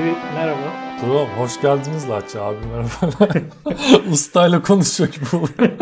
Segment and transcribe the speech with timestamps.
[0.00, 0.98] Abi merhaba.
[1.00, 3.28] Tamam, hoş geldiniz Latçı abi merhaba.
[4.12, 5.78] Ustayla konuşuyor gibi oluyor.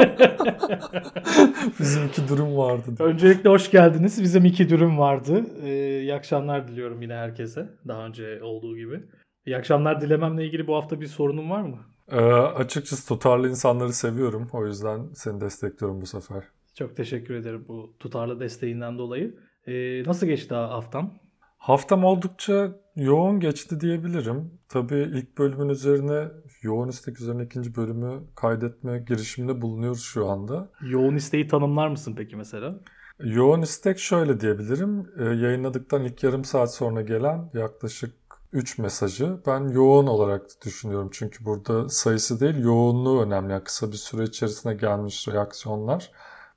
[1.80, 2.94] Bizim iki durum vardı.
[2.98, 4.22] Öncelikle hoş geldiniz.
[4.22, 5.46] Bizim iki durum vardı.
[5.62, 7.68] Ee, iyi akşamlar diliyorum yine herkese.
[7.88, 9.02] Daha önce olduğu gibi.
[9.46, 11.78] İyi akşamlar dilememle ilgili bu hafta bir sorunun var mı?
[12.10, 14.48] Ee, açıkçası tutarlı insanları seviyorum.
[14.52, 16.44] O yüzden seni destekliyorum bu sefer.
[16.74, 19.38] Çok teşekkür ederim bu tutarlı desteğinden dolayı.
[19.66, 21.14] Ee, nasıl geçti haftam?
[21.58, 24.50] Haftam oldukça yoğun geçti diyebilirim.
[24.68, 26.28] Tabii ilk bölümün üzerine
[26.62, 30.68] yoğun istek üzerine ikinci bölümü kaydetme girişiminde bulunuyoruz şu anda.
[30.82, 32.74] Yoğun isteği tanımlar mısın peki mesela?
[33.24, 35.06] Yoğun istek şöyle diyebilirim.
[35.18, 38.14] Ee, yayınladıktan ilk yarım saat sonra gelen yaklaşık
[38.52, 41.08] 3 mesajı ben yoğun olarak düşünüyorum.
[41.12, 43.52] Çünkü burada sayısı değil yoğunluğu önemli.
[43.52, 46.10] Yani kısa bir süre içerisinde gelmiş reaksiyonlar.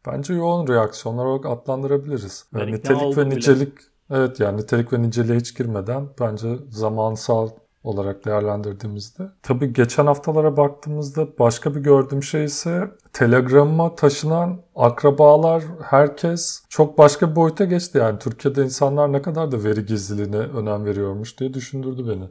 [0.08, 2.46] Bence yoğun reaksiyonlar olarak adlandırabiliriz.
[2.54, 3.36] Ben Yani ikna nitelik ve bile.
[3.36, 3.74] nicelik
[4.12, 7.50] evet yani nitelik ve niceliğe hiç girmeden bence zamansal
[7.84, 9.24] olarak değerlendirdiğimizde.
[9.44, 17.32] Tabii geçen haftalara baktığımızda başka bir gördüğüm şey ise Telegram'a taşınan akrabalar herkes çok başka
[17.32, 17.98] bir boyuta geçti.
[17.98, 22.24] Yani Türkiye'de insanlar ne kadar da veri gizliliğine önem veriyormuş diye düşündürdü beni.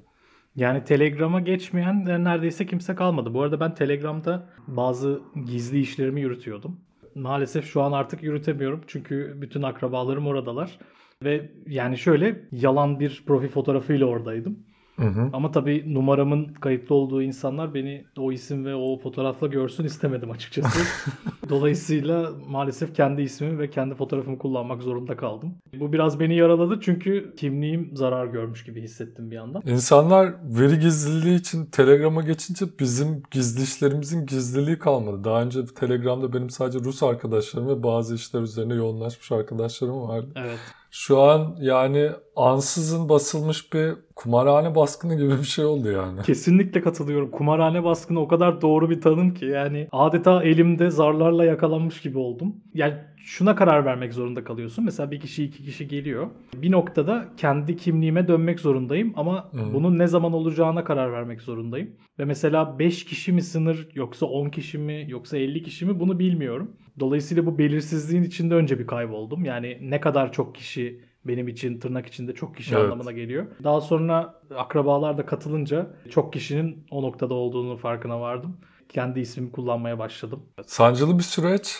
[0.56, 3.34] Yani Telegram'a geçmeyen neredeyse kimse kalmadı.
[3.34, 6.81] Bu arada ben Telegram'da bazı gizli işlerimi yürütüyordum.
[7.14, 8.81] Maalesef şu an artık yürütemiyorum.
[8.86, 10.78] Çünkü bütün akrabalarım oradalar.
[11.25, 14.59] Ve yani şöyle yalan bir profil fotoğrafıyla oradaydım.
[14.97, 15.31] Hı hı.
[15.33, 20.81] Ama tabii numaramın kayıtlı olduğu insanlar beni o isim ve o fotoğrafla görsün istemedim açıkçası.
[21.48, 25.55] Dolayısıyla maalesef kendi ismimi ve kendi fotoğrafımı kullanmak zorunda kaldım.
[25.81, 29.63] Bu biraz beni yaraladı çünkü kimliğim zarar görmüş gibi hissettim bir yandan.
[29.67, 35.25] İnsanlar veri gizliliği için Telegram'a geçince bizim gizli işlerimizin gizliliği kalmadı.
[35.25, 40.29] Daha önce Telegram'da benim sadece Rus arkadaşlarım ve bazı işler üzerine yoğunlaşmış arkadaşlarım vardı.
[40.37, 40.59] Evet.
[40.91, 46.22] Şu an yani ansızın basılmış bir kumarhane baskını gibi bir şey oldu yani.
[46.22, 47.30] Kesinlikle katılıyorum.
[47.30, 52.56] Kumarhane baskını o kadar doğru bir tanım ki yani adeta elimde zarlarla yakalanmış gibi oldum.
[52.74, 52.95] Yani
[53.25, 54.85] şuna karar vermek zorunda kalıyorsun.
[54.85, 56.27] Mesela bir kişi iki kişi geliyor.
[56.55, 59.75] Bir noktada kendi kimliğime dönmek zorundayım ama Hı.
[59.75, 61.91] bunun ne zaman olacağına karar vermek zorundayım.
[62.19, 66.19] Ve mesela 5 kişi mi sınır yoksa 10 kişi mi yoksa 50 kişi mi bunu
[66.19, 66.77] bilmiyorum.
[67.01, 69.45] Dolayısıyla bu belirsizliğin içinde önce bir kayboldum.
[69.45, 72.85] Yani ne kadar çok kişi benim için tırnak içinde çok kişi Evet.
[72.85, 73.47] anlamına geliyor.
[73.64, 78.57] Daha sonra akrabalar da katılınca çok kişinin o noktada olduğunu farkına vardım.
[78.89, 80.42] Kendi ismimi kullanmaya başladım.
[80.67, 81.77] Sancılı bir süreç.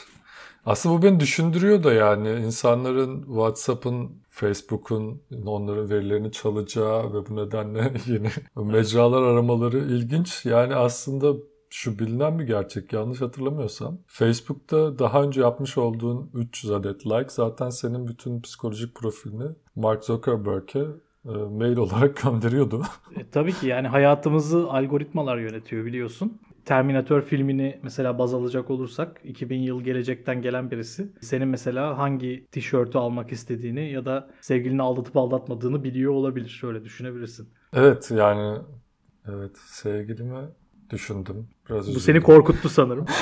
[0.66, 7.93] Aslında bu beni düşündürüyor da yani insanların WhatsApp'ın, Facebook'un onların verilerini çalacağı ve bu nedenle
[8.06, 10.47] yeni mecralar aramaları ilginç.
[10.47, 11.34] Yani aslında
[11.70, 13.99] şu bilinen bir gerçek yanlış hatırlamıyorsam.
[14.06, 20.87] Facebook'ta daha önce yapmış olduğun 300 adet like zaten senin bütün psikolojik profilini Mark Zuckerberg'e
[21.25, 22.82] e, mail olarak gönderiyordu.
[23.16, 26.41] E, tabii ki yani hayatımızı algoritmalar yönetiyor biliyorsun.
[26.64, 32.98] Terminator filmini mesela baz alacak olursak 2000 yıl gelecekten gelen birisi senin mesela hangi tişörtü
[32.98, 36.48] almak istediğini ya da sevgilini aldatıp aldatmadığını biliyor olabilir.
[36.48, 37.48] Şöyle düşünebilirsin.
[37.72, 38.58] Evet yani
[39.28, 40.48] evet sevgilimi
[40.91, 41.49] düşündüm.
[41.69, 42.01] Biraz Bu üzüldüm.
[42.01, 43.06] seni korkuttu sanırım.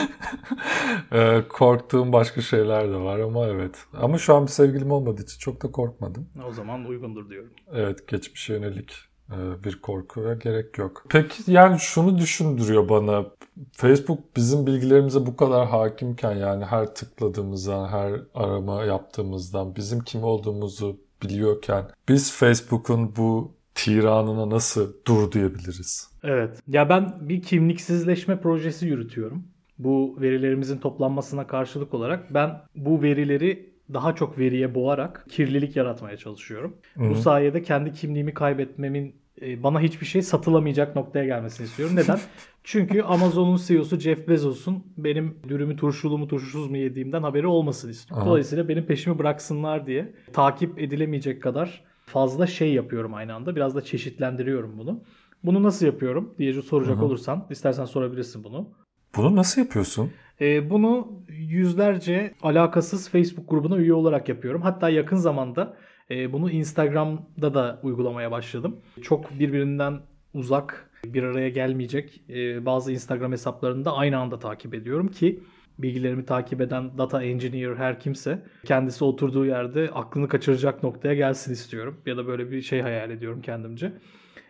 [1.12, 3.76] Ee, korktuğum başka şeyler de var ama evet.
[3.94, 6.28] Ama şu an bir sevgilim olmadığı için çok da korkmadım.
[6.48, 7.50] o zaman uygundur diyorum.
[7.72, 8.92] Evet geçmişe yönelik
[9.30, 11.04] e, bir korkuya gerek yok.
[11.08, 13.26] Peki yani şunu düşündürüyor bana.
[13.72, 20.96] Facebook bizim bilgilerimize bu kadar hakimken yani her tıkladığımızdan, her arama yaptığımızdan bizim kim olduğumuzu
[21.22, 26.10] biliyorken biz Facebook'un bu tiranına nasıl dur diyebiliriz?
[26.24, 26.62] Evet.
[26.68, 29.44] Ya ben bir kimliksizleşme projesi yürütüyorum.
[29.78, 36.76] Bu verilerimizin toplanmasına karşılık olarak ben bu verileri daha çok veriye boğarak kirlilik yaratmaya çalışıyorum.
[36.94, 37.10] Hı.
[37.10, 41.96] Bu sayede kendi kimliğimi kaybetmemin e, bana hiçbir şey satılamayacak noktaya gelmesini istiyorum.
[41.96, 42.18] Neden?
[42.64, 48.22] Çünkü Amazon'un CEO'su Jeff Bezos'un benim dürümü turşulu mu turşusuz mu yediğimden haberi olmasını istiyorum.
[48.22, 48.30] Aha.
[48.30, 53.56] Dolayısıyla benim peşimi bıraksınlar diye takip edilemeyecek kadar fazla şey yapıyorum aynı anda.
[53.56, 55.02] Biraz da çeşitlendiriyorum bunu.
[55.44, 57.04] Bunu nasıl yapıyorum diye soracak Hı hı.
[57.04, 58.68] olursan istersen sorabilirsin bunu.
[59.16, 60.10] Bunu nasıl yapıyorsun?
[60.40, 64.62] Ee, bunu yüzlerce alakasız Facebook grubuna üye olarak yapıyorum.
[64.62, 65.76] Hatta yakın zamanda
[66.10, 68.76] e, bunu Instagram'da da uygulamaya başladım.
[69.02, 70.00] Çok birbirinden
[70.34, 75.40] uzak, bir araya gelmeyecek e, bazı Instagram hesaplarını da aynı anda takip ediyorum ki
[75.78, 81.96] bilgilerimi takip eden data engineer her kimse kendisi oturduğu yerde aklını kaçıracak noktaya gelsin istiyorum.
[82.06, 83.92] Ya da böyle bir şey hayal ediyorum kendimce.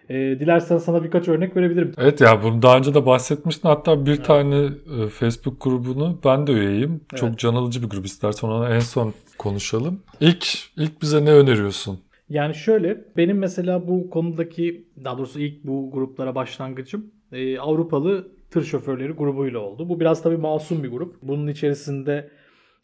[0.09, 1.93] E, dilersen sana birkaç örnek verebilirim.
[1.99, 3.69] Evet ya bunu daha önce de bahsetmiştin.
[3.69, 7.01] Hatta bir tane e, Facebook grubunu ben de üyeyim.
[7.11, 7.21] Evet.
[7.21, 8.07] Çok can alıcı bir grup.
[8.07, 10.01] İstersen ona en son konuşalım.
[10.21, 10.47] İlk
[10.77, 12.01] ilk bize ne öneriyorsun?
[12.29, 18.65] Yani şöyle benim mesela bu konudaki daha doğrusu ilk bu gruplara başlangıcım e, Avrupalı tır
[18.65, 19.89] şoförleri grubuyla oldu.
[19.89, 21.15] Bu biraz tabii masum bir grup.
[21.23, 22.31] Bunun içerisinde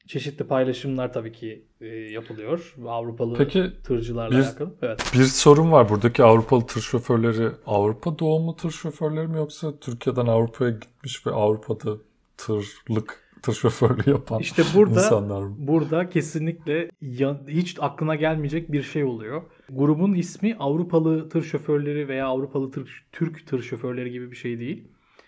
[0.07, 2.75] çeşitli paylaşımlar tabii ki e, yapılıyor.
[2.89, 4.75] Avrupalı Peki, tırcılarla bir- alakalı.
[4.83, 5.11] Evet.
[5.15, 5.89] Bir sorun var.
[5.89, 11.97] Buradaki Avrupalı tır şoförleri Avrupa doğumlu tır şoförleri mi yoksa Türkiye'den Avrupa'ya gitmiş ve Avrupa'da
[12.37, 15.55] tırlık, tır şoförlüğü yapan İşte burada insanlar mı?
[15.59, 19.43] burada kesinlikle ya- hiç aklına gelmeyecek bir şey oluyor.
[19.71, 24.85] Grubun ismi Avrupalı tır şoförleri veya Avrupalı tır, Türk tır şoförleri gibi bir şey değil.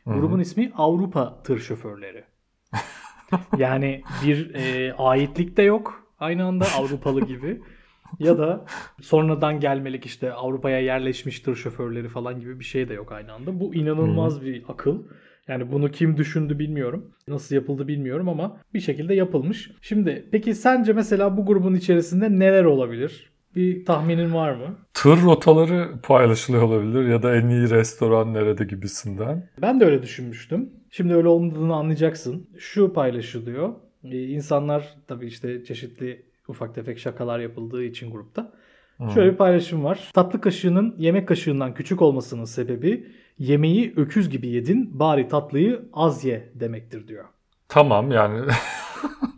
[0.06, 2.24] Grubun ismi Avrupa tır şoförleri.
[3.58, 7.62] yani bir e, aitlik de yok aynı anda Avrupalı gibi.
[8.18, 8.64] Ya da
[9.00, 13.60] sonradan gelmelik işte Avrupa'ya yerleşmiş tır şoförleri falan gibi bir şey de yok aynı anda.
[13.60, 15.02] Bu inanılmaz bir akıl.
[15.48, 17.12] Yani bunu kim düşündü bilmiyorum.
[17.28, 19.70] Nasıl yapıldı bilmiyorum ama bir şekilde yapılmış.
[19.80, 23.30] Şimdi peki sence mesela bu grubun içerisinde neler olabilir?
[23.56, 24.76] Bir tahminin var mı?
[24.94, 29.48] Tır rotaları paylaşılıyor olabilir ya da en iyi restoran nerede gibisinden.
[29.62, 30.70] Ben de öyle düşünmüştüm.
[30.90, 32.50] Şimdi öyle olmadığını anlayacaksın.
[32.58, 33.72] Şu paylaşılıyor.
[34.04, 38.52] Ee, insanlar tabii işte çeşitli ufak tefek şakalar yapıldığı için grupta.
[39.14, 40.10] Şöyle bir paylaşım var.
[40.14, 43.06] Tatlı kaşığının yemek kaşığından küçük olmasının sebebi
[43.38, 47.24] yemeği öküz gibi yedin bari tatlıyı az ye demektir diyor.
[47.68, 48.40] Tamam yani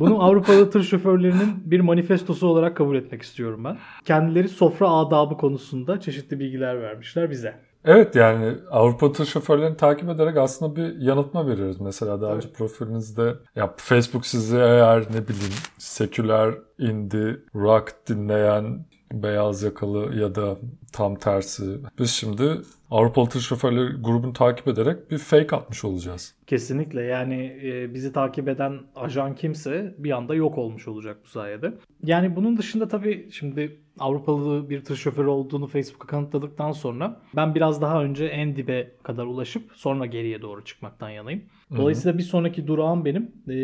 [0.00, 3.78] Bunu Avrupalı tır şoförlerinin bir manifestosu olarak kabul etmek istiyorum ben.
[4.04, 7.54] Kendileri sofra adabı konusunda çeşitli bilgiler vermişler bize.
[7.84, 11.80] Evet yani Avrupa tır şoförlerini takip ederek aslında bir yanıltma veriyoruz.
[11.80, 12.58] Mesela daha önce Evet.
[12.58, 20.56] profilinizde ya Facebook sizi eğer ne bileyim seküler, indie, rock dinleyen beyaz yakalı ya da
[20.92, 21.62] tam tersi.
[21.98, 22.60] Biz şimdi
[22.90, 26.34] Avrupalı tır şoförleri grubunu takip ederek bir fake atmış olacağız.
[26.46, 31.72] Kesinlikle yani e, bizi takip eden ajan kimse bir anda yok olmuş olacak bu sayede.
[32.04, 37.82] Yani bunun dışında tabii şimdi Avrupalı bir tır şoförü olduğunu Facebook'a kanıtladıktan sonra ben biraz
[37.82, 41.42] daha önce en dibe kadar ulaşıp sonra geriye doğru çıkmaktan yanayım.
[41.76, 43.54] Dolayısıyla bir sonraki durağım benim e,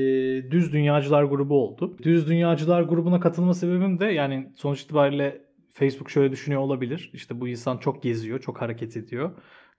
[0.50, 1.96] Düz Dünyacılar grubu oldu.
[2.02, 5.45] Düz Dünyacılar grubuna katılma sebebim de yani sonuç itibariyle
[5.78, 7.10] Facebook şöyle düşünüyor olabilir.
[7.12, 9.30] İşte bu insan çok geziyor, çok hareket ediyor.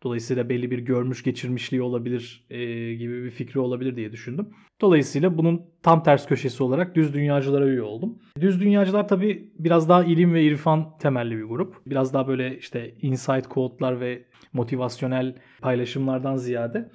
[0.04, 2.58] Dolayısıyla belli bir görmüş geçirmişliği olabilir e,
[2.94, 4.50] gibi bir fikri olabilir diye düşündüm.
[4.82, 8.20] Dolayısıyla bunun tam ters köşesi olarak düz dünyacılara üye oldum.
[8.40, 11.76] Düz dünyacılar tabii biraz daha ilim ve irfan temelli bir grup.
[11.86, 16.92] Biraz daha böyle işte insight quote'lar ve motivasyonel paylaşımlardan ziyade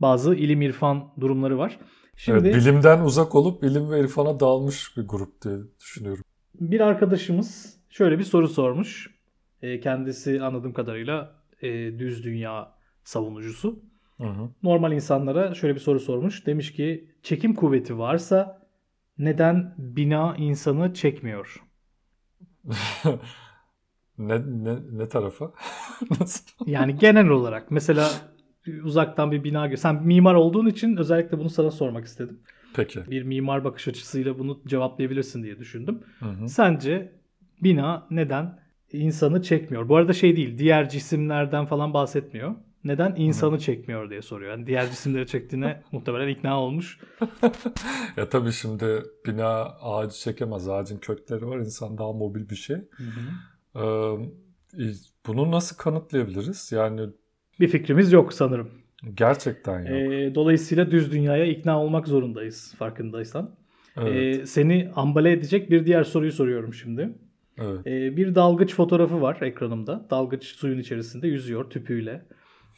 [0.00, 1.78] bazı ilim irfan durumları var.
[2.16, 6.24] Şimdi Evet, bilimden uzak olup ilim ve irfana dalmış bir grup diye düşünüyorum.
[6.60, 9.10] bir arkadaşımız şöyle bir soru sormuş.
[9.62, 12.72] E, kendisi anladığım kadarıyla e, düz dünya
[13.04, 13.82] savunucusu.
[14.20, 14.50] Hı hı.
[14.62, 16.46] normal insanlara şöyle bir soru sormuş.
[16.46, 18.68] Demiş ki çekim kuvveti varsa
[19.18, 21.62] neden bina insanı çekmiyor?
[24.18, 25.52] ne, ne, ne tarafa?
[26.20, 26.66] Nasıl?
[26.66, 28.10] Yani genel olarak mesela
[28.82, 29.76] uzaktan bir bina gör.
[29.76, 32.40] Sen mimar olduğun için özellikle bunu sana sormak istedim.
[32.74, 33.10] Peki.
[33.10, 36.02] Bir mimar bakış açısıyla bunu cevaplayabilirsin diye düşündüm.
[36.18, 36.48] Hı hı.
[36.48, 37.21] Sence
[37.62, 38.58] bina neden
[38.92, 39.88] insanı çekmiyor?
[39.88, 42.54] Bu arada şey değil, diğer cisimlerden falan bahsetmiyor.
[42.84, 44.50] Neden insanı çekmiyor diye soruyor.
[44.50, 46.98] Yani diğer cisimleri çektiğine muhtemelen ikna olmuş.
[48.16, 50.68] Ya tabii şimdi bina ağacı çekemez.
[50.68, 51.58] Ağacın kökleri var.
[51.58, 52.76] İnsan daha mobil bir şey.
[53.76, 53.80] Ee,
[55.26, 56.72] bunu nasıl kanıtlayabiliriz?
[56.72, 57.00] Yani
[57.60, 58.70] Bir fikrimiz yok sanırım.
[59.14, 59.88] gerçekten yok.
[60.12, 63.54] Ee, dolayısıyla düz dünyaya ikna olmak zorundayız farkındaysan.
[63.96, 67.08] evet, Ee, seni ambale edecek bir diğer soruyu soruyorum şimdi.
[67.62, 67.86] Evet.
[67.86, 70.06] Ee, bir dalgıç fotoğrafı var ekranımda.
[70.10, 72.26] Dalgıç suyun içerisinde yüzüyor tüpüyle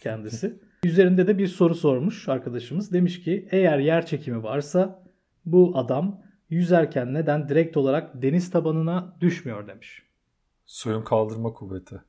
[0.03, 0.59] kendisi.
[0.85, 2.93] Üzerinde de bir soru sormuş arkadaşımız.
[2.93, 5.05] Demiş ki eğer yer çekimi varsa
[5.45, 10.03] bu adam yüzerken neden direkt olarak deniz tabanına düşmüyor demiş.
[10.67, 12.03] Suyun kaldırma kuvveti.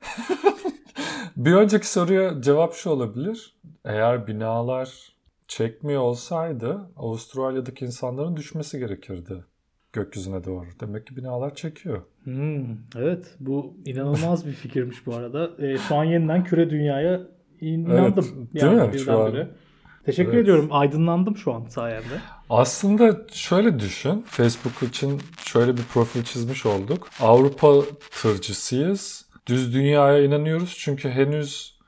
[1.37, 3.55] bir önceki soruya cevap şu olabilir.
[3.85, 5.15] Eğer binalar
[5.47, 9.45] çekmiyor olsaydı Avustralya'daki insanların düşmesi gerekirdi
[9.95, 10.65] gökyüzüne doğru.
[10.81, 12.01] Demek ki binalar çekiyor.
[12.23, 12.65] Hmm,
[12.97, 15.51] evet bu inanılmaz bir fikirmiş bu arada.
[15.65, 17.21] Ee, şu an yeniden küre dünyaya
[17.61, 18.49] in- inandım.
[18.53, 18.99] değil yani mi?
[18.99, 19.47] Şu an-
[20.05, 20.43] Teşekkür Evet.
[20.43, 20.67] ediyorum.
[20.71, 22.21] Aydınlandım şu an sayende.
[22.49, 24.21] Aslında şöyle düşün.
[24.27, 27.07] Facebook için şöyle bir profil çizmiş olduk.
[27.21, 27.73] Avrupa
[28.21, 29.25] tırcısıyız.
[29.47, 31.79] Düz dünyaya inanıyoruz çünkü henüz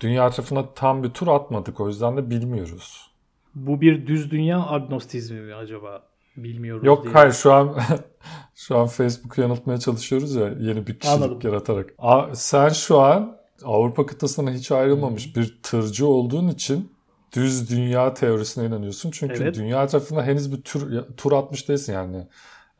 [0.00, 1.80] dünya tarafına tam bir tur atmadık.
[1.80, 3.10] O yüzden de bilmiyoruz.
[3.54, 6.02] Bu bir düz dünya agnostizmi mi acaba?
[6.36, 7.12] Bilmiyoruz Yok diye.
[7.14, 7.76] hayır şu an
[8.54, 11.38] şu an Facebook'u yanıltmaya çalışıyoruz ya yeni bir kişilik Anladım.
[11.44, 11.94] yaratarak.
[11.98, 16.92] A- sen şu an Avrupa kıtasına hiç ayrılmamış bir tırcı olduğun için
[17.36, 19.10] düz dünya teorisine inanıyorsun.
[19.10, 19.54] Çünkü Evet.
[19.56, 22.26] dünya tarafına henüz bir tur tur atmış değilsin yani.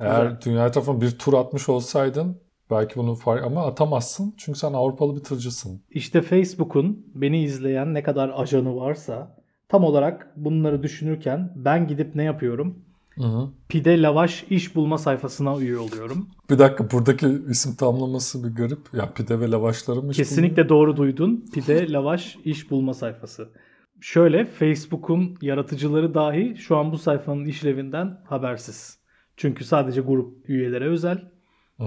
[0.00, 0.40] Eğer Güzel.
[0.44, 2.40] dünya etrafına bir tur atmış olsaydın
[2.71, 4.35] belki bunu fark ama atamazsın.
[4.37, 5.80] Çünkü sen Avrupalı bir tırcısın.
[5.90, 9.37] İşte Facebook'un beni izleyen ne kadar ajanı varsa
[9.68, 12.78] tam olarak bunları düşünürken ben gidip ne yapıyorum?
[13.16, 13.49] Hı hı.
[13.69, 16.28] Pide Lavaş iş bulma sayfasına üye oluyorum.
[16.50, 18.95] Bir dakika buradaki isim tamlaması bir garip.
[18.95, 21.45] Ya pide ve lavaşlarım Kesinlikle doğru duydun.
[21.54, 23.49] Pide Lavaş iş bulma sayfası.
[24.00, 28.99] Şöyle Facebook'un yaratıcıları dahi şu an bu sayfanın işlevinden habersiz.
[29.37, 31.33] Çünkü sadece grup üyelere özel.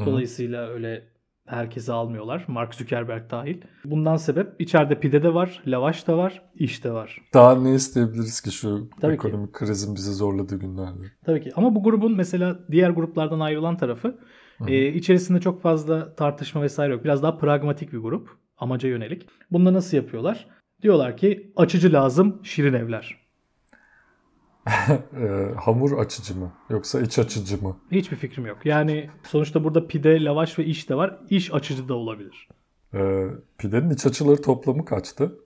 [0.06, 1.15] Dolayısıyla öyle
[1.46, 2.46] herkese almıyorlar.
[2.48, 3.62] Mark Zuckerberg dahil.
[3.86, 7.22] Bundan sebep içeride pide de var, lavaş da var, iş de var.
[7.34, 9.28] Daha ne isteyebiliriz ki şu Tabii ki.
[9.28, 11.04] ekonomik krizin bizi zorladığı günlerde?
[11.26, 11.52] Tabii ki.
[11.56, 14.20] Ama bu grubun mesela diğer gruplardan ayrılan tarafı
[14.68, 17.04] e, içerisinde çok fazla tartışma vesaire yok.
[17.04, 18.30] Biraz daha pragmatik bir grup.
[18.58, 19.28] Amaca yönelik.
[19.52, 20.48] Bunu da nasıl yapıyorlar?
[20.82, 23.25] Diyorlar ki açıcı lazım şirin evler.
[25.22, 26.52] Ee, hamur açıcı mı?
[26.70, 27.78] Yoksa iç açıcı mı?
[27.92, 28.58] Hiçbir fikrim yok.
[28.66, 31.20] Yani sonuçta burada pide, lavaş ve iş de var.
[31.30, 32.48] İş açıcı da olabilir.
[32.94, 35.40] Ee, pidenin iç açıları toplamı kaçtı?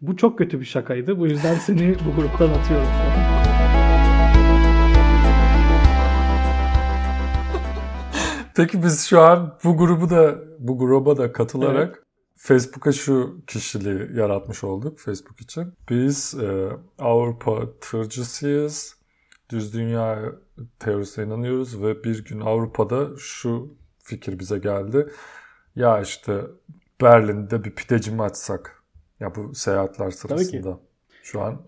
[0.00, 1.18] Bu çok kötü bir şakaydı.
[1.18, 2.88] Bu yüzden seni bu gruptan atıyorum.
[8.56, 12.02] Peki biz şu an bu grubu da bu gruba da katılarak
[12.40, 15.72] Facebook'a şu kişiliği yaratmış olduk Facebook için.
[15.90, 16.68] Biz e,
[16.98, 18.98] Avrupa tırcısıyız.
[19.50, 20.32] Düz dünya
[20.78, 25.08] teorisine inanıyoruz ve bir gün Avrupa'da şu fikir bize geldi.
[25.76, 26.40] Ya işte
[27.02, 28.82] Berlin'de bir pideci mi açsak?
[29.20, 30.80] Ya bu seyahatler sırasında.
[31.22, 31.62] Şu an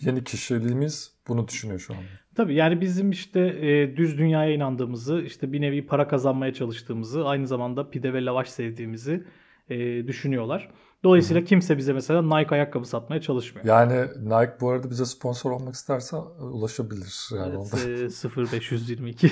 [0.00, 2.04] yeni kişiliğimiz bunu düşünüyor şu anda.
[2.34, 7.46] Tabii yani bizim işte e, düz dünyaya inandığımızı, işte bir nevi para kazanmaya çalıştığımızı, aynı
[7.46, 9.24] zamanda pide ve lavaş sevdiğimizi
[9.70, 10.70] e, düşünüyorlar.
[11.04, 13.66] Dolayısıyla kimse bize mesela Nike ayakkabı satmaya çalışmıyor.
[13.66, 17.28] Yani Nike bu arada bize sponsor olmak isterse ulaşabilir.
[17.36, 18.40] Yani Evet, onda.
[18.42, 19.30] e, 0522.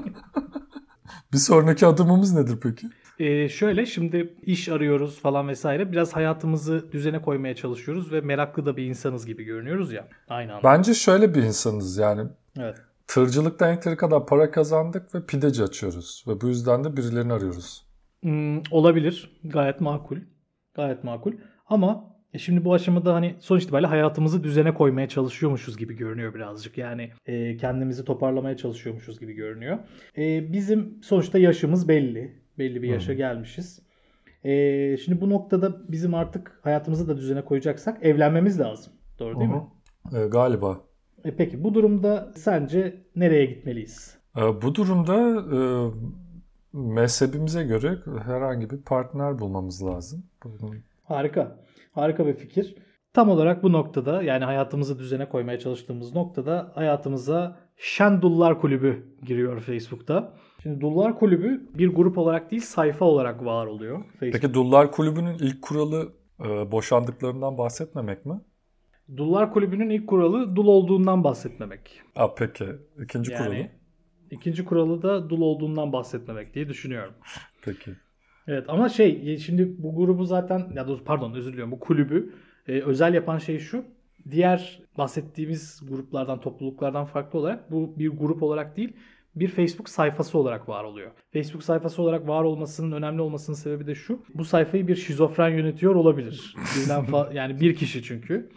[1.33, 2.87] Bir sonraki adımımız nedir peki?
[3.19, 5.91] e, şöyle şimdi iş arıyoruz falan vesaire.
[5.91, 10.07] Biraz hayatımızı düzene koymaya çalışıyoruz ve meraklı da bir insanız gibi görünüyoruz ya.
[10.29, 10.63] Aynı anda.
[10.63, 12.21] Bence şöyle bir insanız yani
[12.59, 12.77] Evet.
[13.07, 16.25] tırcılıktan yeteri kadar para kazandık ve pideci açıyoruz.
[16.27, 17.85] Ve bu yüzden de birilerini arıyoruz.
[18.23, 19.39] Hmm, olabilir.
[19.43, 20.17] Gayet makul.
[20.73, 21.33] Gayet makul.
[21.67, 26.77] Ama e, şimdi bu aşamada hani sonuç itibariyle hayatımızı düzene koymaya çalışıyormuşuz gibi görünüyor birazcık.
[26.77, 29.79] Yani e, kendimizi toparlamaya çalışıyormuşuz gibi görünüyor.
[30.17, 32.41] E, bizim sonuçta yaşımız belli.
[32.59, 33.81] Belli bir yaşa gelmişiz.
[34.43, 38.93] E, şimdi bu noktada bizim artık hayatımızı da düzene koyacaksak evlenmemiz lazım.
[39.19, 39.55] Doğru değil hı.
[39.55, 39.61] mi?
[40.13, 40.81] Ee, galiba.
[41.25, 44.17] E, peki bu durumda sence nereye gitmeliyiz?
[44.37, 45.15] Ee, bu durumda
[45.55, 45.59] e,
[46.73, 50.23] mezhebimize göre herhangi bir partner bulmamız lazım.
[50.43, 51.59] Bunun- Harika.
[51.91, 52.75] Harika bir fikir.
[53.13, 59.59] Tam olarak bu noktada yani hayatımızı düzene koymaya çalıştığımız noktada hayatımıza Şen Dullar Kulübü giriyor
[59.59, 60.33] Facebook'ta.
[60.63, 64.03] Şimdi Dullar Kulübü bir grup olarak değil sayfa olarak var oluyor.
[64.19, 64.31] Facebook.
[64.41, 66.13] Peki Dullar Kulübü'nün ilk kuralı
[66.45, 68.41] e, boşandıklarından bahsetmemek mi?
[69.17, 72.01] Dullar Kulübü'nün ilk kuralı dul olduğundan bahsetmemek.
[72.15, 72.65] Aa, peki.
[73.03, 73.67] İkinci kuralı?
[74.31, 77.13] İkinci kuralı da dul olduğundan bahsetmemek diye düşünüyorum.
[77.61, 77.91] Peki.
[78.47, 82.33] Evet ama şey şimdi bu grubu zaten ya doğrusu pardon özür diliyorum bu kulübü
[82.67, 83.85] e, özel yapan şey şu.
[84.31, 88.93] Diğer bahsettiğimiz gruplardan, topluluklardan farklı olarak bu bir grup olarak değil
[89.35, 91.11] bir Facebook sayfası olarak var oluyor.
[91.33, 94.19] Facebook sayfası olarak var olmasının önemli olmasının sebebi de şu.
[94.33, 96.55] Bu sayfayı bir şizofren yönetiyor olabilir.
[96.77, 98.49] Birden yani bir kişi çünkü.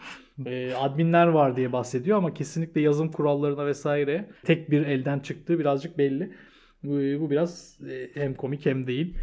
[0.47, 5.99] E, adminler var diye bahsediyor ama kesinlikle yazım kurallarına vesaire tek bir elden çıktığı birazcık
[5.99, 6.33] belli.
[6.83, 9.15] Bu, bu biraz e, hem komik hem değil.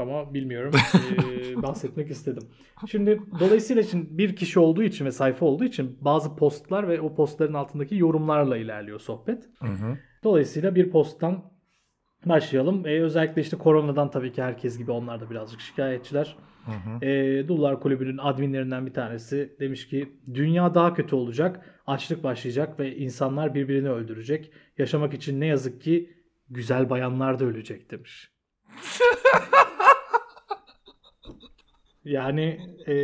[0.00, 0.72] Ama bilmiyorum.
[1.40, 2.42] Ee, bahsetmek istedim.
[2.86, 7.14] Şimdi dolayısıyla şimdi bir kişi olduğu için ve sayfa olduğu için bazı postlar ve o
[7.14, 9.48] postların altındaki yorumlarla ilerliyor sohbet.
[9.58, 9.98] Hı hı.
[10.24, 11.44] Dolayısıyla bir posttan
[12.26, 12.86] başlayalım.
[12.86, 16.36] Ee, özellikle işte koronadan tabii ki herkes gibi onlar da birazcık şikayetçiler.
[16.64, 17.04] Hı hı.
[17.04, 22.96] Ee, Dullar Kulübü'nün adminlerinden bir tanesi demiş ki dünya daha kötü olacak, açlık başlayacak ve
[22.96, 24.52] insanlar birbirini öldürecek.
[24.78, 26.10] Yaşamak için ne yazık ki
[26.50, 28.30] güzel bayanlar da ölecek demiş.
[32.10, 32.94] Yani e,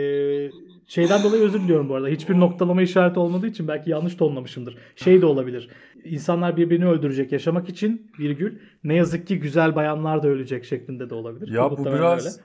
[0.86, 2.08] şeyden dolayı özür diliyorum bu arada.
[2.08, 4.76] Hiçbir noktalama işareti olmadığı için belki yanlış tonlamışımdır.
[4.96, 5.68] Şey de olabilir.
[6.04, 8.58] İnsanlar birbirini öldürecek yaşamak için virgül.
[8.84, 11.52] Ne yazık ki güzel bayanlar da ölecek şeklinde de olabilir.
[11.52, 12.44] Ya bu Muhtemelen biraz öyle.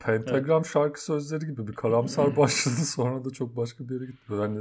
[0.00, 0.72] Pentagram evet.
[0.72, 4.32] şarkı sözleri gibi bir karamsar başladı sonra da çok başka bir yere gitti.
[4.32, 4.58] Yani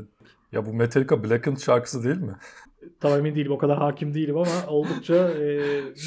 [0.51, 2.35] ya bu Metallica Blackened şarkısı değil mi?
[2.99, 5.43] Tam emin değilim o kadar hakim değilim ama oldukça e,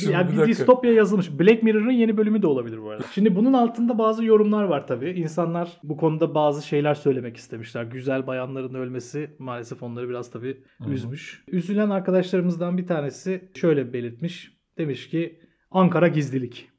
[0.11, 1.41] yani bir, bir distopya yazılmış.
[1.41, 3.05] Black Mirror'ın yeni bölümü de olabilir bu arada.
[3.13, 5.11] Şimdi bunun altında bazı yorumlar var tabii.
[5.11, 7.85] İnsanlar bu konuda bazı şeyler söylemek istemişler.
[7.85, 10.91] Güzel bayanların ölmesi maalesef onları biraz tabii Hı-hı.
[10.91, 11.45] üzmüş.
[11.49, 14.57] Üzülen arkadaşlarımızdan bir tanesi şöyle belirtmiş.
[14.79, 16.71] Demiş ki Ankara gizlilik.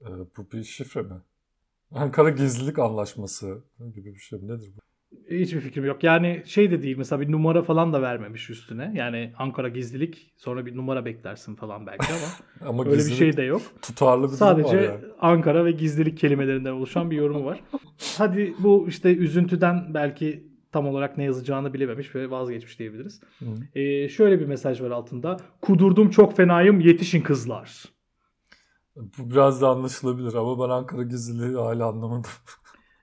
[0.00, 0.06] Ee,
[0.36, 1.14] bu bir şifre mi?
[1.94, 3.64] Ankara gizlilik anlaşması
[3.94, 4.80] gibi bir şey nedir bu?
[5.30, 6.04] Hiçbir fikrim yok.
[6.04, 8.92] Yani şey de değil mesela bir numara falan da vermemiş üstüne.
[8.94, 13.42] Yani Ankara gizlilik sonra bir numara beklersin falan belki ama, ama öyle bir şey de
[13.42, 13.62] yok.
[13.82, 15.04] Tutarlı bir Sadece var yani.
[15.20, 17.60] Ankara ve gizlilik kelimelerinden oluşan bir yorumu var.
[18.18, 23.20] Hadi bu işte üzüntüden belki tam olarak ne yazacağını bilememiş ve vazgeçmiş diyebiliriz.
[23.74, 25.36] Ee, şöyle bir mesaj var altında.
[25.62, 27.84] Kudurdum çok fenayım yetişin kızlar.
[28.98, 32.30] Bu biraz da anlaşılabilir ama ben Ankara gizliliği hala anlamadım.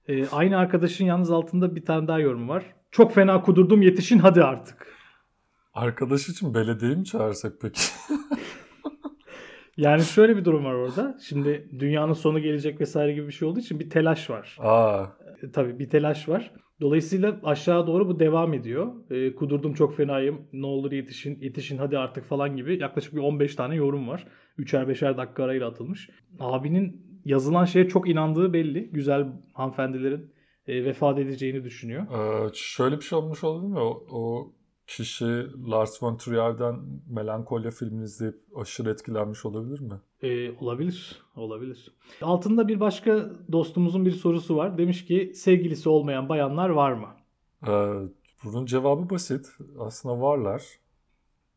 [0.07, 2.65] Ee, aynı arkadaşın yalnız altında bir tane daha yorum var.
[2.91, 4.87] Çok fena kudurdum yetişin hadi artık.
[5.73, 7.81] Arkadaş için belediyeyi mi çağırsak peki?
[9.77, 11.17] yani şöyle bir durum var orada.
[11.27, 14.57] Şimdi dünyanın sonu gelecek vesaire gibi bir şey olduğu için bir telaş var.
[14.59, 15.05] Aa.
[15.43, 16.51] E, tabii bir telaş var.
[16.81, 19.11] Dolayısıyla aşağı doğru bu devam ediyor.
[19.11, 20.41] E, kudurdum çok fenayım.
[20.53, 24.27] Ne olur yetişin, yetişin hadi artık falan gibi yaklaşık bir 15 tane yorum var.
[24.57, 26.09] Üçer beşer dakika arayla atılmış.
[26.39, 28.89] Abinin yazılan şeye çok inandığı belli.
[28.89, 30.33] Güzel hanımefendilerin
[30.67, 32.03] e, vefat edeceğini düşünüyor.
[32.03, 33.79] Ee, şöyle bir şey olmuş olabilir mi?
[33.79, 34.53] O, o
[34.87, 36.75] kişi Lars von Trier'den
[37.09, 39.93] Melankolya filmini izleyip aşırı etkilenmiş olabilir mi?
[40.21, 41.91] Ee, olabilir, olabilir.
[42.21, 44.77] Altında bir başka dostumuzun bir sorusu var.
[44.77, 47.07] Demiş ki sevgilisi olmayan bayanlar var mı?
[47.67, 47.93] Ee,
[48.43, 49.47] bunun cevabı basit.
[49.79, 50.63] Aslında varlar.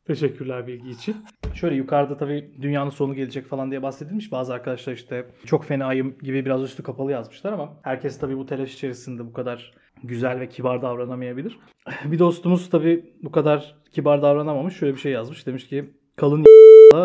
[0.06, 1.16] Teşekkürler bilgi için.
[1.54, 4.32] Şöyle yukarıda tabii dünyanın sonu gelecek falan diye bahsedilmiş.
[4.32, 8.74] Bazı arkadaşlar işte çok fenayım gibi biraz üstü kapalı yazmışlar ama herkes tabii bu telaş
[8.74, 11.58] içerisinde bu kadar güzel ve kibar davranamayabilir.
[12.04, 14.76] Bir dostumuz tabii bu kadar kibar davranamamış.
[14.76, 15.46] Şöyle bir şey yazmış.
[15.46, 16.44] Demiş ki kalın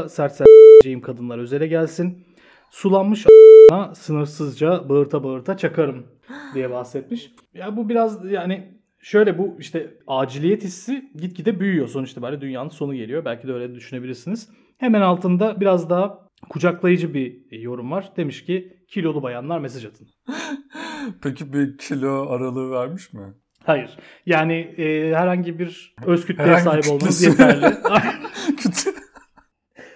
[0.08, 0.48] sert sert
[1.02, 2.28] kadınlar özele gelsin.
[2.70, 3.26] Sulanmış
[3.94, 6.06] sınırsızca bağırta bağırta çakarım
[6.54, 7.32] diye bahsetmiş.
[7.54, 8.74] Ya bu biraz yani
[9.04, 13.26] Şöyle bu işte aciliyet hissi gitgide büyüyor sonuç itibariyle dünyanın sonu geliyor.
[13.26, 14.50] Belki de öyle düşünebilirsiniz.
[14.78, 16.20] Hemen altında biraz daha
[16.50, 18.12] kucaklayıcı bir yorum var.
[18.18, 20.08] Demiş ki kilolu bayanlar mesaj atın.
[21.24, 23.33] Peki bir kilo aralığı vermiş mi?
[23.63, 23.98] Hayır.
[24.25, 27.66] Yani e, herhangi bir öz kütleye sahip olmanız yeterli.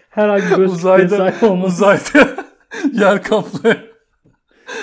[0.09, 1.73] herhangi bir öz uzayda, kütleye sahip olmanız.
[1.73, 2.35] Uzayda
[2.93, 3.77] yer kaplayan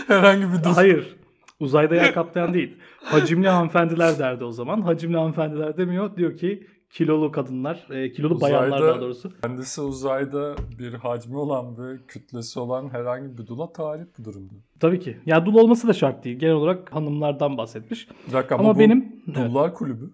[0.07, 0.71] herhangi bir...
[0.71, 1.17] Hayır.
[1.61, 2.77] Uzayda yer kaplayan değil.
[3.03, 4.81] Hacimli hanımefendiler derdi o zaman.
[4.83, 6.17] Hacimli hanımefendiler demiyor.
[6.17, 9.33] Diyor ki kilolu kadınlar, e, kilolu uzayda, bayanlar daha doğrusu.
[9.43, 14.55] Kendisi uzayda bir hacmi olan ve kütlesi olan herhangi bir dula talip bu durumda.
[14.81, 15.17] Tabii ki.
[15.27, 16.39] Ya dul olması da şart değil.
[16.39, 18.09] Genel olarak hanımlardan bahsetmiş.
[18.29, 19.79] Bir dakika ama, ama benim dullar evet.
[19.79, 20.11] kulübü.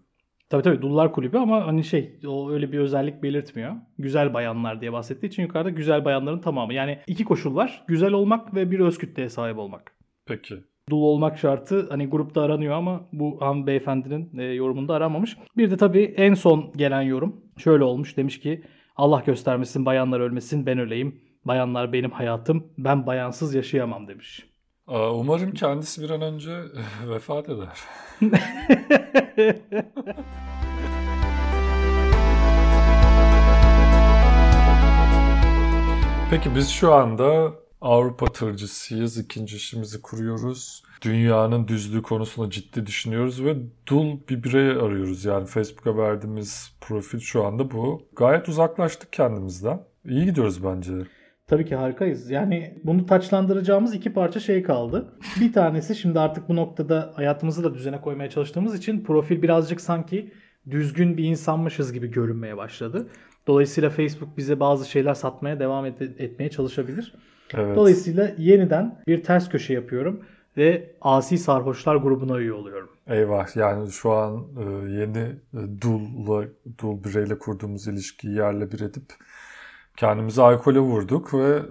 [0.49, 3.73] Tabii tabii dullar kulübü ama hani şey o öyle bir özellik belirtmiyor.
[3.99, 6.75] Güzel bayanlar diye bahsettiği için yukarıda güzel bayanların tamamı.
[6.75, 7.85] Yani iki koşul var.
[7.89, 9.93] Güzel olmak ve bir öz kütleye sahip olmak.
[10.27, 10.55] Peki
[10.91, 15.37] dul olmak şartı hani grupta aranıyor ama bu han beyefendinin e, yorumunda aranmamış.
[15.57, 18.17] Bir de tabii en son gelen yorum şöyle olmuş.
[18.17, 18.63] Demiş ki
[18.97, 21.21] Allah göstermesin bayanlar ölmesin ben öleyim.
[21.45, 24.47] Bayanlar benim hayatım ben bayansız yaşayamam demiş.
[24.87, 26.63] Umarım kendisi bir an önce
[27.09, 27.79] vefat eder.
[36.31, 39.19] Peki biz şu anda Avrupa tırcısıyız.
[39.19, 40.83] İkinci işimizi kuruyoruz.
[41.03, 43.57] Dünyanın düzlüğü konusunda ciddi düşünüyoruz ve
[43.89, 45.25] dul bir birey arıyoruz.
[45.25, 48.03] Yani Facebook'a verdiğimiz profil şu anda bu.
[48.17, 49.81] Gayet uzaklaştık kendimizden.
[50.09, 50.93] İyi gidiyoruz bence.
[51.47, 52.31] Tabii ki harikayız.
[52.31, 55.13] Yani bunu taçlandıracağımız iki parça şey kaldı.
[55.41, 60.33] Bir tanesi şimdi artık bu noktada hayatımızı da düzene koymaya çalıştığımız için profil birazcık sanki
[60.71, 63.09] düzgün bir insanmışız gibi görünmeye başladı.
[63.47, 67.15] Dolayısıyla Facebook bize bazı şeyler satmaya devam et- etmeye çalışabilir.
[67.55, 67.77] Evet.
[67.77, 70.21] Dolayısıyla yeniden bir ters köşe yapıyorum
[70.57, 72.91] ve Asi Sarhoşlar grubuna üye oluyorum.
[73.07, 76.45] Eyvah yani şu an e, yeni e, Dul'la,
[76.79, 79.05] Dul bireyle kurduğumuz ilişkiyi yerle bir edip
[79.97, 81.63] kendimizi alkole vurduk ve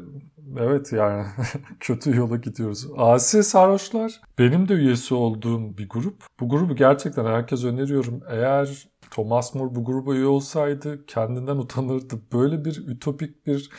[0.59, 1.25] evet yani
[1.79, 2.87] kötü yola gidiyoruz.
[2.97, 6.23] Asi Sarhoşlar benim de üyesi olduğum bir grup.
[6.39, 8.21] Bu grubu gerçekten herkes öneriyorum.
[8.29, 12.15] Eğer Thomas More bu gruba üye olsaydı kendinden utanırdı.
[12.33, 13.69] Böyle bir ütopik bir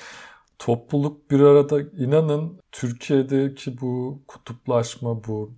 [0.61, 5.55] topluluk bir arada inanın Türkiye'deki bu kutuplaşma, bu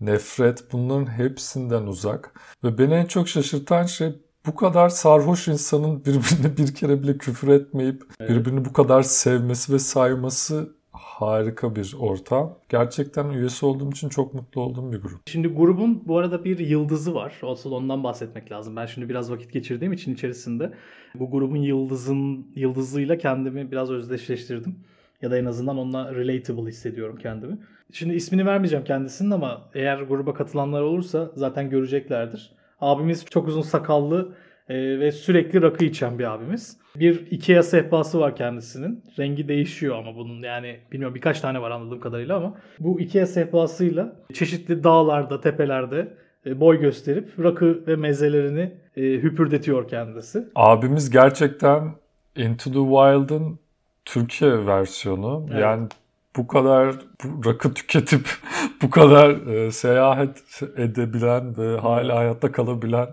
[0.00, 2.40] nefret bunların hepsinden uzak.
[2.64, 4.12] Ve beni en çok şaşırtan şey
[4.46, 8.30] bu kadar sarhoş insanın birbirine bir kere bile küfür etmeyip evet.
[8.30, 10.73] birbirini bu kadar sevmesi ve sayması
[11.14, 12.58] harika bir ortam.
[12.68, 15.20] Gerçekten üyesi olduğum için çok mutlu olduğum bir grup.
[15.26, 17.40] Şimdi grubun bu arada bir yıldızı var.
[17.42, 18.76] Asıl ondan bahsetmek lazım.
[18.76, 20.72] Ben şimdi biraz vakit geçirdiğim için içerisinde
[21.14, 24.78] bu grubun yıldızın yıldızıyla kendimi biraz özdeşleştirdim.
[25.22, 27.58] Ya da en azından onunla relatable hissediyorum kendimi.
[27.92, 32.52] Şimdi ismini vermeyeceğim kendisinin ama eğer gruba katılanlar olursa zaten göreceklerdir.
[32.80, 34.34] Abimiz çok uzun sakallı
[34.68, 36.76] e, ve sürekli rakı içen bir abimiz.
[36.96, 39.02] Bir Ikea sehpası var kendisinin.
[39.18, 44.16] Rengi değişiyor ama bunun yani bilmiyorum birkaç tane var anladığım kadarıyla ama bu Ikea sehpasıyla
[44.32, 46.08] çeşitli dağlarda, tepelerde
[46.46, 50.48] e, boy gösterip rakı ve mezelerini e, hüpürdetiyor kendisi.
[50.54, 51.90] Abimiz gerçekten
[52.36, 53.58] Into the Wild'ın
[54.04, 55.46] Türkiye versiyonu.
[55.50, 55.62] Evet.
[55.62, 55.88] Yani
[56.36, 58.28] bu kadar bu rakı tüketip
[58.82, 63.08] bu kadar e, seyahat edebilen ve hala hayatta kalabilen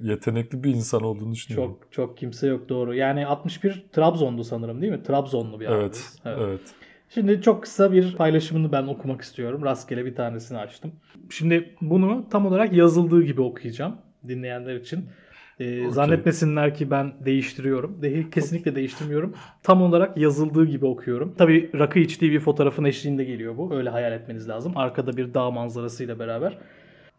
[0.00, 1.78] yetenekli bir insan olduğunu düşünüyorum.
[1.80, 2.94] Çok çok kimse yok doğru.
[2.94, 5.02] Yani 61 Trabzon'du sanırım değil mi?
[5.02, 6.42] Trabzonlu bir Evet, abimiz.
[6.42, 6.60] evet.
[7.08, 9.64] Şimdi çok kısa bir paylaşımını ben okumak istiyorum.
[9.64, 10.92] Rastgele bir tanesini açtım.
[11.30, 13.96] Şimdi bunu tam olarak yazıldığı gibi okuyacağım
[14.28, 15.04] dinleyenler için.
[15.60, 15.90] Ee, Okey.
[15.90, 18.02] Zannetmesinler ki ben değiştiriyorum.
[18.02, 19.34] Değil, kesinlikle değiştirmiyorum.
[19.62, 21.34] Tam olarak yazıldığı gibi okuyorum.
[21.38, 23.74] Tabii rakı içtiği bir fotoğrafın eşliğinde geliyor bu.
[23.74, 24.72] Öyle hayal etmeniz lazım.
[24.76, 26.58] Arkada bir dağ manzarasıyla beraber.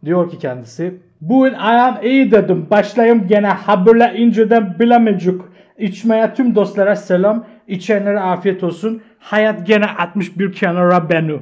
[0.06, 0.94] Diyor ki kendisi.
[1.22, 2.68] Bugün ayağım iyi dedim.
[2.72, 5.42] Başlayayım gene ha böyle inceden bilemecik.
[5.78, 7.46] İçmeye tüm dostlara selam.
[7.68, 9.02] İçenlere afiyet olsun.
[9.20, 11.40] Hayat gene atmış bir kenara beni.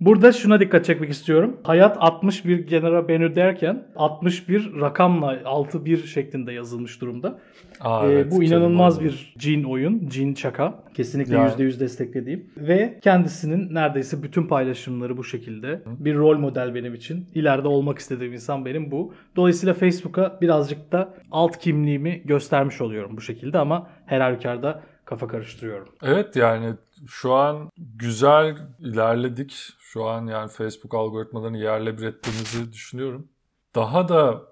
[0.00, 1.56] Burada şuna dikkat çekmek istiyorum.
[1.62, 7.38] Hayat 61 genera beni derken 61 rakamla 61 şeklinde yazılmış durumda.
[7.80, 10.82] Aa, Ee, evet, bu inanılmaz bir cin oyun, cin şaka.
[10.94, 12.46] Kesinlikle Yani- %100 desteklediğim.
[12.56, 15.82] Ve kendisinin neredeyse bütün paylaşımları bu şekilde.
[15.86, 17.26] Bir rol model benim için.
[17.34, 19.14] İleride olmak istediğim insan benim bu.
[19.36, 25.88] Dolayısıyla Facebook'a birazcık da alt kimliğimi göstermiş oluyorum bu şekilde ama her halükarda kafa karıştırıyorum.
[26.02, 26.66] Evet yani
[27.06, 29.52] şu an güzel ilerledik.
[29.78, 33.28] Şu an yani Facebook algoritmalarını yerle bir ettiğimizi düşünüyorum.
[33.74, 34.42] Daha da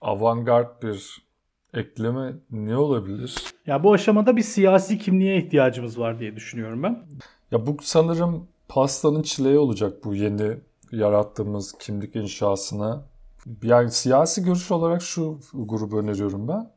[0.00, 1.28] avantgard bir
[1.74, 3.36] ekleme ne olabilir?
[3.66, 7.06] Ya bu aşamada bir siyasi kimliğe ihtiyacımız var diye düşünüyorum ben.
[7.50, 10.56] Ya bu sanırım pastanın çileği olacak bu yeni
[10.92, 13.04] yarattığımız kimlik inşasına.
[13.62, 16.70] Yani siyasi görüş olarak şu grubu öneriyorum ben.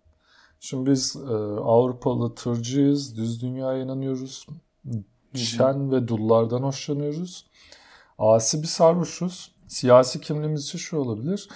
[0.59, 4.47] Şimdi biz e, Avrupalı tırcıyız, düz dünyaya inanıyoruz.
[5.33, 7.45] Şen ve dullardan hoşlanıyoruz.
[8.17, 9.51] Asi bir sarhoşuz.
[9.67, 11.49] Siyasi kimliğimiz ise şu olabilir.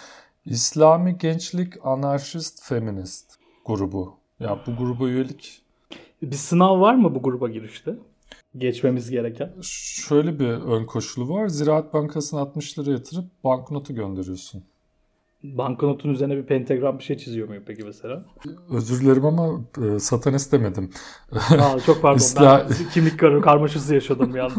[0.46, 3.36] İslami Gençlik Anarşist Feminist
[3.66, 4.14] grubu.
[4.40, 5.62] Ya bu gruba üyelik
[6.22, 7.96] Bir sınav var mı bu gruba girişte?
[8.58, 9.54] Geçmemiz gereken.
[9.62, 11.48] Şöyle bir ön koşulu var.
[11.48, 14.64] Ziraat Bankası'na 60 lira yatırıp banknotu gönderiyorsun.
[15.58, 18.25] Banknotun üzerine bir pentagram bir şey çiziyor muyum peki mesela?
[18.69, 20.89] Özür dilerim ama e, satanist demedim.
[21.31, 24.51] Aa, çok pardon İsla- ben kimlik kar- karmaşası yaşadım bir an.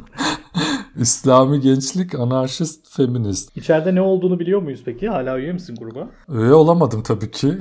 [0.96, 3.57] İslami Gençlik Anarşist Feminist.
[3.57, 5.09] İçeride ne olduğunu biliyor muyuz peki?
[5.09, 6.09] Hala üye misin gruba?
[6.29, 7.53] Üye olamadım tabii ki.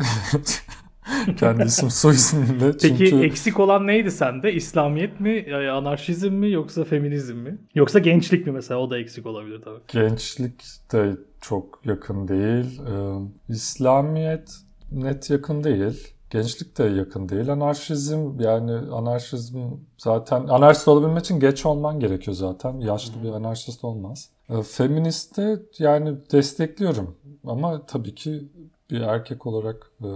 [1.38, 2.72] Kendi isim soy ismimle.
[2.72, 4.54] Peki Çünkü eksik olan neydi sende?
[4.54, 7.58] İslamiyet mi, e, anarşizm mi yoksa feminizm mi?
[7.76, 8.80] Yoksa gençlik mi mesela?
[8.80, 9.80] O da eksik olabilir tabii.
[9.88, 12.82] gençlik de çok yakın değil.
[12.82, 14.56] Ee, İslamiyet
[14.91, 16.08] net yakın değil.
[16.30, 17.50] Gençlik de yakın değil.
[17.52, 19.60] Anarşizm yani anarşizm
[19.98, 22.80] zaten anarşist olabilmek için geç olman gerekiyor zaten.
[22.80, 24.30] Yaşlı bir anarşist olmaz.
[24.50, 27.15] Ee, Feminist de yani destekliyorum.
[27.48, 28.44] Ama tabii ki
[28.91, 30.08] bir erkek olarak e,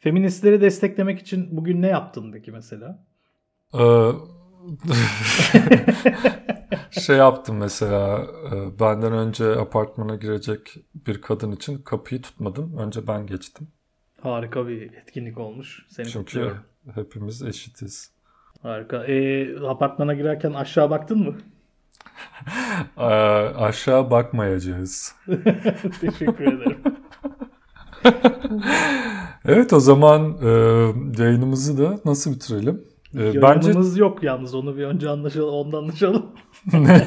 [0.00, 3.04] Feministleri desteklemek için bugün ne yaptın peki mesela?
[3.74, 4.10] Ee,
[7.00, 12.76] şey yaptım mesela e, benden önce apartmana girecek bir kadın için kapıyı tutmadım.
[12.78, 13.68] Önce ben geçtim.
[14.22, 15.86] Harika bir etkinlik olmuş.
[15.88, 16.58] Seni Çünkü kutluyorum.
[16.94, 18.12] hepimiz eşitiz.
[18.62, 19.04] Harika.
[19.04, 21.34] E, apartmana girerken aşağı baktın mı?
[22.96, 23.02] Ee,
[23.56, 25.14] aşağı bakmayacağız.
[26.00, 26.82] Teşekkür ederim.
[29.44, 30.48] Evet o zaman e,
[31.22, 32.84] yayınımızı da nasıl bitirelim?
[33.14, 36.26] E, bence yok yalnız onu bir önce anlaşalım, ondan anlaşalım.
[36.72, 37.06] ne?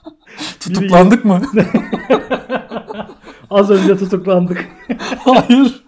[0.60, 1.42] Tutuklandık mı?
[3.50, 4.68] Az önce tutuklandık.
[5.18, 5.84] Hayır.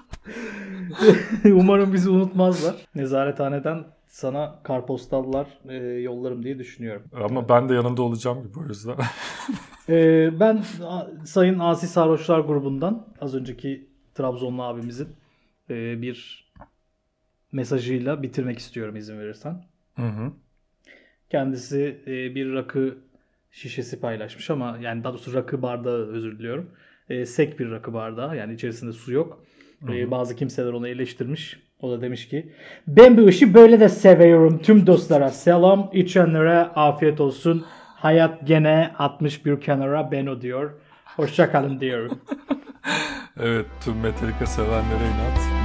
[1.45, 2.75] Umarım bizi unutmazlar.
[2.95, 7.03] Nezarethaneden sana karpostallar e, yollarım diye düşünüyorum.
[7.25, 8.95] Ama ben de yanında olacağım gibi o yüzden.
[9.89, 10.63] E, ben
[11.25, 15.09] Sayın Asi Sarhoşlar grubundan az önceki Trabzonlu abimizin
[15.71, 16.51] e, bir
[17.53, 19.65] mesajıyla bitirmek istiyorum izin verirsen.
[19.97, 20.33] Hı hı.
[21.31, 22.99] Kendisi e, bir rakı
[23.51, 26.71] şişesi paylaşmış ama yani daha doğrusu rakı bardağı özür diliyorum.
[27.09, 29.45] E, sek bir rakı bardağı yani içerisinde su yok.
[29.89, 31.61] E, bazı kimseler onu eleştirmiş.
[31.81, 32.53] O da demiş ki
[32.87, 35.31] ben bu işi böyle de seviyorum tüm dostlara.
[35.31, 37.67] Selam içenlere afiyet olsun.
[37.95, 40.71] Hayat gene 61 kenara ben o diyor.
[41.05, 42.19] Hoşçakalın diyorum.
[43.43, 45.60] Evet tüm Metallica sevenlere inat.